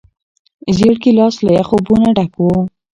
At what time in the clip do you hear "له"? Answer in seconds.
1.45-1.51